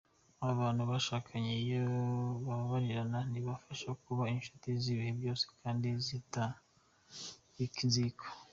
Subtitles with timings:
[0.51, 1.81] Abantu bashakanye iyo
[2.45, 8.25] bababarirana bibafasha kuba inshuti z’ibihe byose kandi zitabika inzika.